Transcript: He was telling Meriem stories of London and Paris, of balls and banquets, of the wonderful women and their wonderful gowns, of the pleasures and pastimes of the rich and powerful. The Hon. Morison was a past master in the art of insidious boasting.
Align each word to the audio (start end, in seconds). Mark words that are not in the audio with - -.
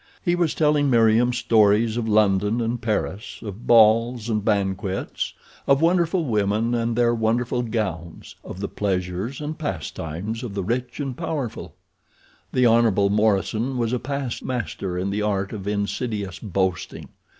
He 0.25 0.33
was 0.33 0.55
telling 0.55 0.89
Meriem 0.89 1.31
stories 1.31 1.95
of 1.95 2.07
London 2.09 2.59
and 2.59 2.81
Paris, 2.81 3.37
of 3.43 3.67
balls 3.67 4.29
and 4.29 4.43
banquets, 4.43 5.35
of 5.67 5.77
the 5.77 5.85
wonderful 5.85 6.25
women 6.25 6.73
and 6.73 6.95
their 6.95 7.13
wonderful 7.13 7.61
gowns, 7.61 8.33
of 8.43 8.61
the 8.61 8.67
pleasures 8.67 9.39
and 9.39 9.59
pastimes 9.59 10.41
of 10.41 10.55
the 10.55 10.63
rich 10.63 10.99
and 10.99 11.15
powerful. 11.15 11.75
The 12.51 12.65
Hon. 12.65 13.11
Morison 13.13 13.77
was 13.77 13.93
a 13.93 13.99
past 13.99 14.43
master 14.43 14.97
in 14.97 15.11
the 15.11 15.21
art 15.21 15.53
of 15.53 15.67
insidious 15.67 16.39
boasting. 16.39 17.09